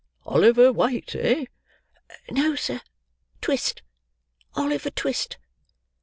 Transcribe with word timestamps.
Oliver 0.25 0.73
White, 0.73 1.13
eh?" 1.15 1.45
"No, 2.31 2.55
sir, 2.55 2.81
Twist, 3.39 3.83
Oliver 4.55 4.89
Twist." 4.89 5.37